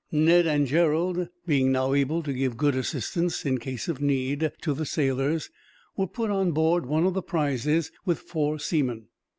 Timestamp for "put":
6.07-6.31